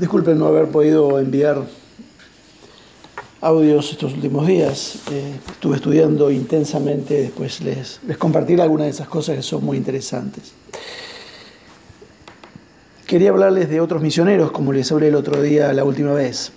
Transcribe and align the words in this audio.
Disculpen 0.00 0.38
no 0.38 0.46
haber 0.46 0.68
podido 0.68 1.20
enviar 1.20 1.62
audios 3.42 3.90
estos 3.92 4.14
últimos 4.14 4.46
días. 4.46 5.00
Eh, 5.12 5.34
estuve 5.52 5.76
estudiando 5.76 6.30
intensamente, 6.30 7.20
después 7.20 7.60
les, 7.60 8.00
les 8.06 8.16
compartiré 8.16 8.62
algunas 8.62 8.86
de 8.86 8.92
esas 8.92 9.08
cosas 9.08 9.36
que 9.36 9.42
son 9.42 9.62
muy 9.62 9.76
interesantes. 9.76 10.54
Quería 13.06 13.28
hablarles 13.28 13.68
de 13.68 13.82
otros 13.82 14.00
misioneros, 14.00 14.52
como 14.52 14.72
les 14.72 14.90
hablé 14.90 15.08
el 15.08 15.16
otro 15.16 15.42
día, 15.42 15.70
la 15.74 15.84
última 15.84 16.14
vez. 16.14 16.52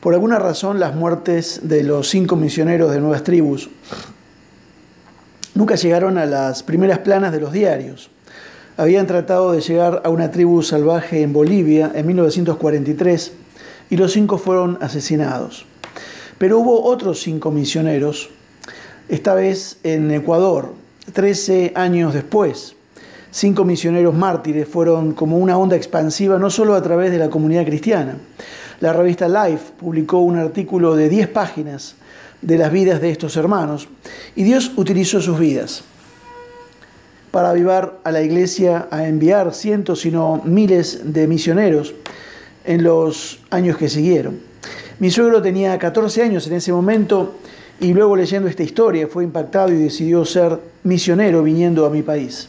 Por 0.00 0.14
alguna 0.14 0.38
razón, 0.38 0.78
las 0.78 0.94
muertes 0.94 1.62
de 1.64 1.82
los 1.82 2.08
cinco 2.08 2.36
misioneros 2.36 2.92
de 2.92 3.00
nuevas 3.00 3.24
tribus 3.24 3.70
nunca 5.56 5.74
llegaron 5.74 6.16
a 6.16 6.26
las 6.26 6.62
primeras 6.62 7.00
planas 7.00 7.32
de 7.32 7.40
los 7.40 7.50
diarios. 7.50 8.08
Habían 8.78 9.06
tratado 9.06 9.52
de 9.52 9.62
llegar 9.62 10.02
a 10.04 10.10
una 10.10 10.30
tribu 10.30 10.62
salvaje 10.62 11.22
en 11.22 11.32
Bolivia 11.32 11.92
en 11.94 12.06
1943 12.08 13.32
y 13.88 13.96
los 13.96 14.12
cinco 14.12 14.36
fueron 14.36 14.76
asesinados. 14.82 15.64
Pero 16.36 16.58
hubo 16.58 16.84
otros 16.84 17.20
cinco 17.20 17.50
misioneros, 17.50 18.28
esta 19.08 19.32
vez 19.32 19.78
en 19.82 20.10
Ecuador, 20.10 20.74
13 21.14 21.72
años 21.74 22.12
después. 22.12 22.76
Cinco 23.30 23.64
misioneros 23.64 24.14
mártires 24.14 24.68
fueron 24.68 25.12
como 25.12 25.38
una 25.38 25.56
onda 25.56 25.76
expansiva 25.76 26.38
no 26.38 26.50
solo 26.50 26.74
a 26.74 26.82
través 26.82 27.10
de 27.10 27.18
la 27.18 27.30
comunidad 27.30 27.64
cristiana. 27.64 28.18
La 28.80 28.92
revista 28.92 29.26
Life 29.26 29.72
publicó 29.78 30.18
un 30.18 30.36
artículo 30.36 30.96
de 30.96 31.08
10 31.08 31.28
páginas 31.28 31.94
de 32.42 32.58
las 32.58 32.70
vidas 32.70 33.00
de 33.00 33.08
estos 33.08 33.38
hermanos 33.38 33.88
y 34.34 34.42
Dios 34.42 34.72
utilizó 34.76 35.22
sus 35.22 35.38
vidas 35.38 35.82
para 37.36 37.50
avivar 37.50 37.98
a 38.02 38.12
la 38.12 38.22
iglesia 38.22 38.88
a 38.90 39.06
enviar 39.06 39.52
cientos, 39.52 40.00
sino 40.00 40.40
miles 40.46 41.12
de 41.12 41.26
misioneros 41.26 41.94
en 42.64 42.82
los 42.82 43.40
años 43.50 43.76
que 43.76 43.90
siguieron. 43.90 44.40
Mi 45.00 45.10
suegro 45.10 45.42
tenía 45.42 45.78
14 45.78 46.22
años 46.22 46.46
en 46.46 46.54
ese 46.54 46.72
momento 46.72 47.34
y 47.78 47.92
luego 47.92 48.16
leyendo 48.16 48.48
esta 48.48 48.62
historia 48.62 49.06
fue 49.06 49.22
impactado 49.22 49.70
y 49.70 49.76
decidió 49.76 50.24
ser 50.24 50.58
misionero 50.84 51.42
viniendo 51.42 51.84
a 51.84 51.90
mi 51.90 52.00
país. 52.00 52.48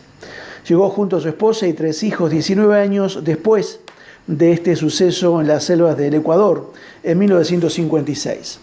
Llegó 0.65 0.89
junto 0.89 1.17
a 1.17 1.19
su 1.19 1.27
esposa 1.27 1.67
y 1.67 1.73
tres 1.73 2.02
hijos 2.03 2.31
19 2.31 2.80
años 2.80 3.25
después 3.25 3.81
de 4.25 4.53
este 4.53 4.77
suceso 4.77 5.41
en 5.41 5.49
las 5.49 5.65
selvas 5.65 5.97
del 5.97 6.13
Ecuador 6.13 6.71
en 7.03 7.19
1956. 7.19 8.59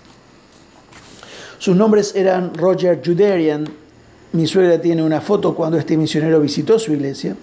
Sus 1.58 1.77
nombres 1.77 2.14
eran 2.17 2.55
Roger 2.55 3.02
Juderian, 3.05 3.83
mi 4.34 4.48
suegra 4.48 4.80
tiene 4.80 5.02
una 5.02 5.20
foto 5.20 5.54
cuando 5.54 5.78
este 5.78 5.96
misionero 5.96 6.40
visitó 6.40 6.77
su 6.80 6.92
iglesia, 6.92 7.36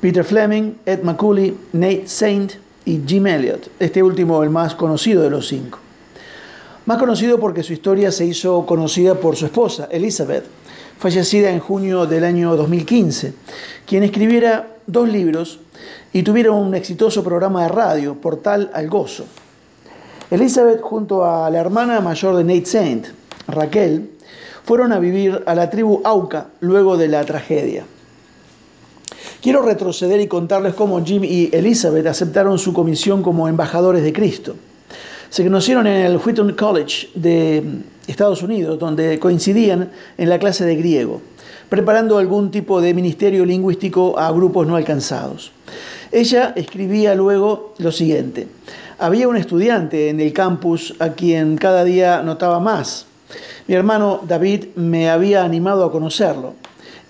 Peter 0.00 0.24
Fleming, 0.24 0.72
Ed 0.84 1.02
McCulley, 1.04 1.56
Nate 1.72 2.08
Saint 2.08 2.54
y 2.84 3.00
Jim 3.06 3.28
Elliot, 3.28 3.70
este 3.78 4.02
último 4.02 4.42
el 4.42 4.50
más 4.50 4.74
conocido 4.74 5.22
de 5.22 5.30
los 5.30 5.46
cinco. 5.46 5.78
Más 6.84 6.98
conocido 6.98 7.38
porque 7.38 7.62
su 7.62 7.72
historia 7.72 8.10
se 8.10 8.26
hizo 8.26 8.66
conocida 8.66 9.14
por 9.14 9.36
su 9.36 9.46
esposa, 9.46 9.88
Elizabeth, 9.90 10.44
fallecida 10.98 11.50
en 11.50 11.60
junio 11.60 12.06
del 12.06 12.24
año 12.24 12.56
2015, 12.56 13.32
quien 13.86 14.02
escribiera 14.02 14.66
dos 14.88 15.08
libros 15.08 15.60
y 16.12 16.24
tuviera 16.24 16.50
un 16.50 16.74
exitoso 16.74 17.22
programa 17.22 17.62
de 17.62 17.68
radio, 17.68 18.16
Portal 18.16 18.72
al 18.74 18.88
Gozo. 18.88 19.26
Elizabeth, 20.32 20.80
junto 20.80 21.24
a 21.24 21.48
la 21.50 21.60
hermana 21.60 22.00
mayor 22.00 22.34
de 22.34 22.42
Nate 22.42 22.66
Saint, 22.66 23.06
Raquel, 23.46 24.10
fueron 24.66 24.92
a 24.92 24.98
vivir 24.98 25.44
a 25.46 25.54
la 25.54 25.70
tribu 25.70 26.00
Auca 26.02 26.48
luego 26.58 26.96
de 26.96 27.06
la 27.06 27.24
tragedia. 27.24 27.84
Quiero 29.40 29.62
retroceder 29.62 30.20
y 30.20 30.26
contarles 30.26 30.74
cómo 30.74 31.04
Jim 31.04 31.22
y 31.22 31.50
Elizabeth 31.52 32.04
aceptaron 32.08 32.58
su 32.58 32.72
comisión 32.72 33.22
como 33.22 33.46
embajadores 33.46 34.02
de 34.02 34.12
Cristo. 34.12 34.56
Se 35.30 35.44
conocieron 35.44 35.86
en 35.86 36.04
el 36.04 36.16
Wheaton 36.16 36.54
College 36.54 37.10
de 37.14 37.62
Estados 38.08 38.42
Unidos, 38.42 38.76
donde 38.80 39.20
coincidían 39.20 39.92
en 40.18 40.28
la 40.28 40.40
clase 40.40 40.64
de 40.64 40.74
griego, 40.74 41.20
preparando 41.68 42.18
algún 42.18 42.50
tipo 42.50 42.80
de 42.80 42.92
ministerio 42.92 43.44
lingüístico 43.44 44.18
a 44.18 44.32
grupos 44.32 44.66
no 44.66 44.74
alcanzados. 44.74 45.52
Ella 46.10 46.54
escribía 46.56 47.14
luego 47.14 47.74
lo 47.78 47.92
siguiente. 47.92 48.48
Había 48.98 49.28
un 49.28 49.36
estudiante 49.36 50.08
en 50.08 50.18
el 50.18 50.32
campus 50.32 50.96
a 50.98 51.10
quien 51.10 51.56
cada 51.56 51.84
día 51.84 52.22
notaba 52.22 52.58
más. 52.58 53.05
Mi 53.66 53.74
hermano 53.74 54.20
David 54.26 54.66
me 54.76 55.10
había 55.10 55.44
animado 55.44 55.84
a 55.84 55.92
conocerlo. 55.92 56.54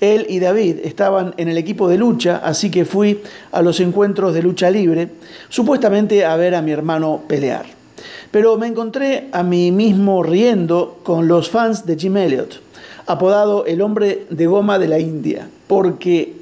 Él 0.00 0.27
y 0.28 0.41
David 0.41 0.81
estaban 0.84 1.34
en 1.38 1.49
el 1.49 1.56
equipo 1.56 1.88
de 1.88 1.97
lucha, 1.97 2.41
así 2.44 2.71
que 2.71 2.84
fui 2.84 3.22
a 3.53 3.62
los 3.62 3.81
encuentros 3.81 4.34
de 4.34 4.43
lucha 4.43 4.71
libre, 4.71 5.09
supuestamente 5.49 6.25
a 6.25 6.37
ver 6.37 6.55
a 6.55 6.62
mi 6.62 6.72
hermano 6.72 7.22
pelear. 7.26 7.66
Pero 8.31 8.59
me 8.59 8.66
encontré 8.66 9.28
a 9.32 9.43
mí 9.43 9.72
mismo 9.72 10.22
riendo 10.22 10.99
con 11.03 11.28
los 11.28 11.49
fans 11.49 11.87
de 11.87 11.97
Jim 11.97 12.16
Elliot, 12.16 12.60
apodado 13.06 13.65
el 13.65 13.81
hombre 13.81 14.26
de 14.28 14.47
goma 14.47 14.78
de 14.78 14.88
la 14.88 14.99
India, 14.99 15.49
porque 15.66 16.34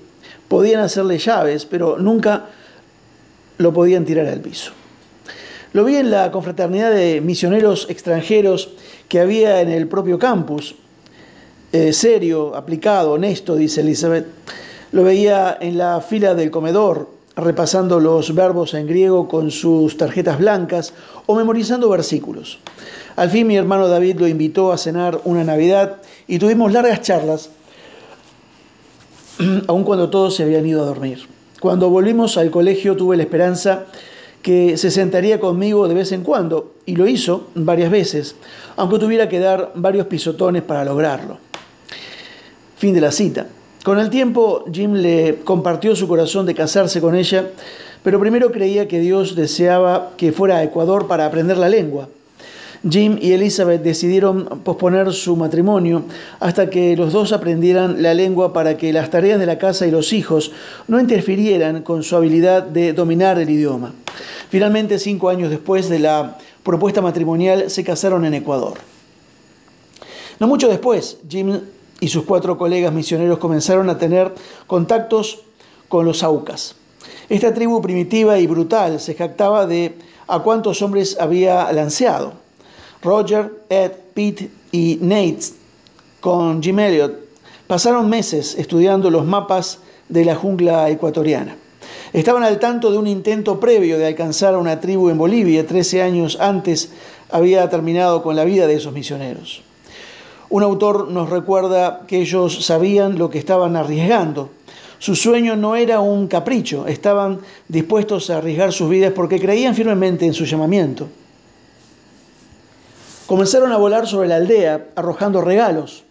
podían 0.48 0.80
hacerle 0.80 1.18
llaves, 1.18 1.64
pero 1.64 1.98
nunca 1.98 2.46
lo 3.58 3.72
podían 3.72 4.04
tirar 4.04 4.26
al 4.26 4.40
piso. 4.40 4.72
Lo 5.74 5.82
vi 5.82 5.96
en 5.96 6.12
la 6.12 6.30
confraternidad 6.30 6.92
de 6.92 7.20
misioneros 7.20 7.88
extranjeros 7.90 8.68
que 9.08 9.18
había 9.18 9.60
en 9.60 9.70
el 9.70 9.88
propio 9.88 10.20
campus, 10.20 10.76
eh, 11.72 11.92
serio, 11.92 12.54
aplicado, 12.54 13.14
honesto, 13.14 13.56
dice 13.56 13.80
Elizabeth. 13.80 14.24
Lo 14.92 15.02
veía 15.02 15.58
en 15.60 15.76
la 15.76 16.00
fila 16.00 16.36
del 16.36 16.52
comedor, 16.52 17.08
repasando 17.34 17.98
los 17.98 18.36
verbos 18.36 18.72
en 18.74 18.86
griego 18.86 19.26
con 19.26 19.50
sus 19.50 19.96
tarjetas 19.96 20.38
blancas 20.38 20.94
o 21.26 21.34
memorizando 21.34 21.88
versículos. 21.88 22.60
Al 23.16 23.30
fin 23.30 23.48
mi 23.48 23.56
hermano 23.56 23.88
David 23.88 24.20
lo 24.20 24.28
invitó 24.28 24.70
a 24.70 24.78
cenar 24.78 25.22
una 25.24 25.42
Navidad 25.42 25.96
y 26.28 26.38
tuvimos 26.38 26.72
largas 26.72 27.02
charlas, 27.02 27.50
aun 29.66 29.82
cuando 29.82 30.08
todos 30.08 30.36
se 30.36 30.44
habían 30.44 30.68
ido 30.68 30.84
a 30.84 30.86
dormir. 30.86 31.26
Cuando 31.58 31.90
volvimos 31.90 32.36
al 32.36 32.52
colegio 32.52 32.94
tuve 32.94 33.16
la 33.16 33.24
esperanza 33.24 33.86
que 34.44 34.76
se 34.76 34.90
sentaría 34.90 35.40
conmigo 35.40 35.88
de 35.88 35.94
vez 35.94 36.12
en 36.12 36.22
cuando, 36.22 36.74
y 36.84 36.96
lo 36.96 37.08
hizo 37.08 37.46
varias 37.54 37.90
veces, 37.90 38.36
aunque 38.76 38.98
tuviera 38.98 39.26
que 39.26 39.38
dar 39.38 39.72
varios 39.74 40.06
pisotones 40.06 40.62
para 40.62 40.84
lograrlo. 40.84 41.38
Fin 42.76 42.92
de 42.92 43.00
la 43.00 43.10
cita. 43.10 43.46
Con 43.82 43.98
el 43.98 44.10
tiempo, 44.10 44.66
Jim 44.70 44.92
le 44.92 45.36
compartió 45.44 45.96
su 45.96 46.06
corazón 46.06 46.44
de 46.44 46.54
casarse 46.54 47.00
con 47.00 47.14
ella, 47.14 47.52
pero 48.02 48.20
primero 48.20 48.52
creía 48.52 48.86
que 48.86 49.00
Dios 49.00 49.34
deseaba 49.34 50.10
que 50.18 50.30
fuera 50.30 50.58
a 50.58 50.62
Ecuador 50.62 51.06
para 51.06 51.24
aprender 51.24 51.56
la 51.56 51.70
lengua. 51.70 52.10
Jim 52.86 53.16
y 53.18 53.32
Elizabeth 53.32 53.82
decidieron 53.82 54.60
posponer 54.62 55.14
su 55.14 55.36
matrimonio 55.36 56.02
hasta 56.38 56.68
que 56.68 56.94
los 56.98 57.14
dos 57.14 57.32
aprendieran 57.32 58.02
la 58.02 58.12
lengua 58.12 58.52
para 58.52 58.76
que 58.76 58.92
las 58.92 59.08
tareas 59.08 59.40
de 59.40 59.46
la 59.46 59.56
casa 59.56 59.86
y 59.86 59.90
los 59.90 60.12
hijos 60.12 60.52
no 60.86 61.00
interfirieran 61.00 61.80
con 61.80 62.02
su 62.02 62.14
habilidad 62.14 62.62
de 62.62 62.92
dominar 62.92 63.38
el 63.38 63.48
idioma. 63.48 63.94
Finalmente, 64.54 65.00
cinco 65.00 65.30
años 65.30 65.50
después 65.50 65.88
de 65.88 65.98
la 65.98 66.38
propuesta 66.62 67.02
matrimonial, 67.02 67.70
se 67.70 67.82
casaron 67.82 68.24
en 68.24 68.34
Ecuador. 68.34 68.78
No 70.38 70.46
mucho 70.46 70.68
después, 70.68 71.18
Jim 71.28 71.60
y 71.98 72.06
sus 72.06 72.22
cuatro 72.22 72.56
colegas 72.56 72.92
misioneros 72.92 73.38
comenzaron 73.38 73.90
a 73.90 73.98
tener 73.98 74.32
contactos 74.68 75.40
con 75.88 76.06
los 76.06 76.22
Aucas. 76.22 76.76
Esta 77.28 77.52
tribu 77.52 77.82
primitiva 77.82 78.38
y 78.38 78.46
brutal 78.46 79.00
se 79.00 79.16
jactaba 79.16 79.66
de 79.66 79.96
a 80.28 80.38
cuántos 80.38 80.82
hombres 80.82 81.16
había 81.18 81.72
lanceado. 81.72 82.34
Roger, 83.02 83.50
Ed, 83.68 83.90
Pete 84.14 84.52
y 84.70 84.98
Nate 85.00 85.46
con 86.20 86.62
Jim 86.62 86.78
Elliot 86.78 87.12
pasaron 87.66 88.08
meses 88.08 88.54
estudiando 88.56 89.10
los 89.10 89.26
mapas 89.26 89.80
de 90.08 90.24
la 90.24 90.36
jungla 90.36 90.90
ecuatoriana. 90.90 91.56
Estaban 92.12 92.42
al 92.42 92.58
tanto 92.58 92.90
de 92.90 92.98
un 92.98 93.06
intento 93.06 93.58
previo 93.58 93.98
de 93.98 94.06
alcanzar 94.06 94.54
a 94.54 94.58
una 94.58 94.80
tribu 94.80 95.10
en 95.10 95.18
Bolivia. 95.18 95.66
Trece 95.66 96.02
años 96.02 96.38
antes 96.40 96.90
había 97.30 97.68
terminado 97.68 98.22
con 98.22 98.36
la 98.36 98.44
vida 98.44 98.66
de 98.66 98.74
esos 98.74 98.92
misioneros. 98.92 99.62
Un 100.50 100.62
autor 100.62 101.08
nos 101.08 101.30
recuerda 101.30 102.02
que 102.06 102.20
ellos 102.20 102.64
sabían 102.64 103.18
lo 103.18 103.30
que 103.30 103.38
estaban 103.38 103.76
arriesgando. 103.76 104.50
Su 104.98 105.16
sueño 105.16 105.56
no 105.56 105.76
era 105.76 106.00
un 106.00 106.28
capricho, 106.28 106.86
estaban 106.86 107.40
dispuestos 107.68 108.30
a 108.30 108.38
arriesgar 108.38 108.72
sus 108.72 108.88
vidas 108.88 109.12
porque 109.14 109.40
creían 109.40 109.74
firmemente 109.74 110.24
en 110.24 110.32
su 110.32 110.44
llamamiento. 110.44 111.08
Comenzaron 113.26 113.72
a 113.72 113.78
volar 113.78 114.06
sobre 114.06 114.28
la 114.28 114.36
aldea 114.36 114.86
arrojando 114.96 115.40
regalos. 115.40 116.04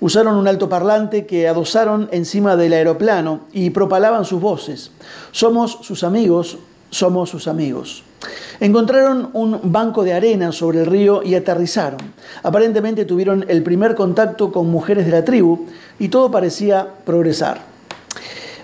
Usaron 0.00 0.36
un 0.36 0.46
altoparlante 0.46 1.26
que 1.26 1.48
adosaron 1.48 2.08
encima 2.12 2.56
del 2.56 2.74
aeroplano 2.74 3.40
y 3.52 3.70
propalaban 3.70 4.24
sus 4.24 4.40
voces. 4.40 4.90
Somos 5.32 5.78
sus 5.82 6.04
amigos, 6.04 6.58
somos 6.90 7.30
sus 7.30 7.48
amigos. 7.48 8.02
Encontraron 8.60 9.30
un 9.32 9.60
banco 9.64 10.02
de 10.04 10.14
arena 10.14 10.52
sobre 10.52 10.80
el 10.80 10.86
río 10.86 11.22
y 11.22 11.34
aterrizaron. 11.34 12.00
Aparentemente 12.42 13.04
tuvieron 13.04 13.44
el 13.48 13.62
primer 13.62 13.94
contacto 13.94 14.52
con 14.52 14.70
mujeres 14.70 15.06
de 15.06 15.12
la 15.12 15.24
tribu 15.24 15.66
y 15.98 16.08
todo 16.08 16.30
parecía 16.30 16.86
progresar. 17.04 17.60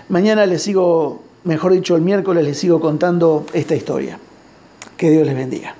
Mañana 0.09 0.45
les 0.45 0.63
sigo, 0.63 1.23
mejor 1.43 1.73
dicho 1.73 1.95
el 1.95 2.01
miércoles 2.01 2.43
les 2.43 2.57
sigo 2.57 2.79
contando 2.79 3.45
esta 3.53 3.75
historia. 3.75 4.19
Que 4.97 5.09
Dios 5.09 5.25
les 5.25 5.35
bendiga. 5.35 5.75